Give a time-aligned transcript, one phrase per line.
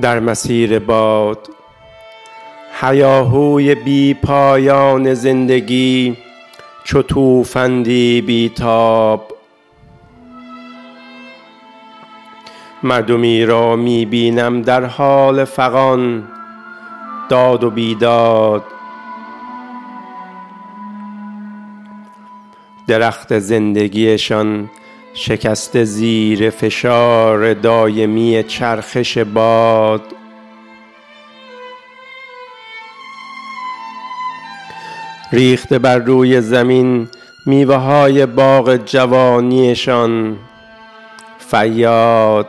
[0.00, 1.48] در مسیر باد.
[2.80, 6.16] هیاهوی بی پایان زندگی
[6.84, 9.32] چو توفندی بی تاب.
[12.82, 16.28] مردمی را می بینم در حال فغان
[17.28, 18.64] داد و بیداد.
[22.86, 24.70] درخت زندگیشان
[25.14, 30.02] شکسته زیر فشار دایمی چرخش باد.
[35.32, 37.08] ریخته بر روی زمین
[37.46, 40.38] میوه های باغ جوانیشان.
[41.38, 42.46] فیاد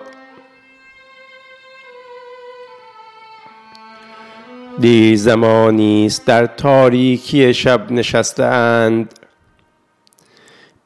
[4.80, 9.20] دی زمانی است در تاریکی شب نشسته اند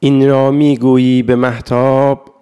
[0.00, 2.34] این را می گویی به مهتاب.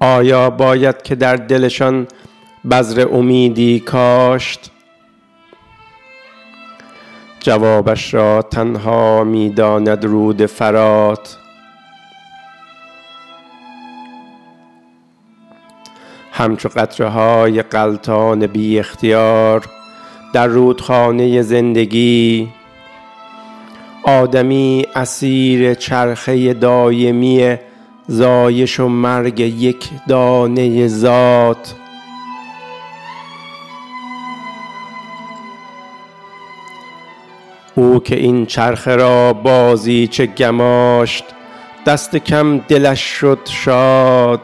[0.00, 2.06] آیا باید که در دلشان
[2.70, 4.70] بذر امیدی کاشت؟
[7.40, 11.38] جوابش را تنها می داند رود فرات.
[16.32, 17.62] همچو قطره های
[18.46, 19.68] بی اختیار
[20.32, 22.48] در رودخانه زندگی
[24.06, 27.56] آدمی اسیر چرخه دایمی
[28.06, 31.74] زایش و مرگ یک دانه ذات.
[37.74, 41.24] او که این چرخه را بازیچه گماشت
[41.86, 44.40] دست کم دلش شد شاد.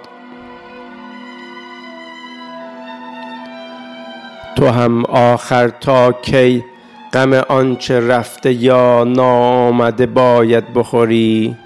[4.57, 6.65] تو هم آخر تا کی
[7.13, 11.57] غم آنچه رفته یا ناآمده باید بخوری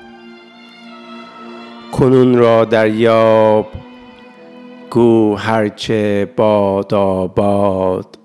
[1.93, 3.67] کنون را دریاب
[4.91, 8.19] گو هرچه باداباد